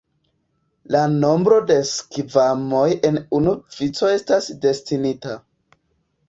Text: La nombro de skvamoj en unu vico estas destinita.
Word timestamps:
La 0.93 1.01
nombro 1.17 1.59
de 1.71 1.75
skvamoj 1.89 2.87
en 3.11 3.21
unu 3.41 3.55
vico 3.77 4.11
estas 4.15 4.49
destinita. 4.65 5.37